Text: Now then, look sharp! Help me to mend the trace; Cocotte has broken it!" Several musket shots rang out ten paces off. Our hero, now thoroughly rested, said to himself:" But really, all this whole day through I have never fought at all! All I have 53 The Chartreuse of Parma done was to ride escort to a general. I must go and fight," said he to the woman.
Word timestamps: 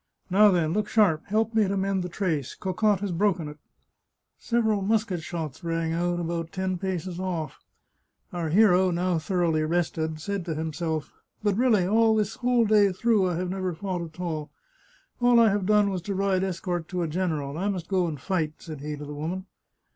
Now 0.31 0.49
then, 0.49 0.73
look 0.73 0.87
sharp! 0.89 1.27
Help 1.27 1.53
me 1.53 1.67
to 1.67 1.77
mend 1.77 2.01
the 2.01 2.09
trace; 2.09 2.55
Cocotte 2.55 3.01
has 3.01 3.11
broken 3.11 3.47
it!" 3.47 3.59
Several 4.39 4.81
musket 4.81 5.21
shots 5.21 5.63
rang 5.63 5.93
out 5.93 6.51
ten 6.51 6.79
paces 6.79 7.19
off. 7.19 7.59
Our 8.33 8.49
hero, 8.49 8.89
now 8.89 9.19
thoroughly 9.19 9.61
rested, 9.63 10.19
said 10.19 10.43
to 10.45 10.55
himself:" 10.55 11.11
But 11.43 11.55
really, 11.55 11.85
all 11.85 12.15
this 12.15 12.37
whole 12.37 12.65
day 12.65 12.91
through 12.91 13.29
I 13.29 13.35
have 13.35 13.51
never 13.51 13.75
fought 13.75 14.01
at 14.01 14.19
all! 14.19 14.49
All 15.21 15.39
I 15.39 15.49
have 15.51 15.61
53 15.61 15.65
The 15.67 15.67
Chartreuse 15.67 15.67
of 15.67 15.67
Parma 15.67 15.67
done 15.83 15.91
was 15.91 16.01
to 16.01 16.15
ride 16.15 16.43
escort 16.43 16.87
to 16.87 17.01
a 17.03 17.07
general. 17.07 17.57
I 17.59 17.67
must 17.69 17.87
go 17.87 18.07
and 18.07 18.19
fight," 18.19 18.53
said 18.57 18.81
he 18.81 18.95
to 18.95 19.05
the 19.05 19.13
woman. 19.13 19.45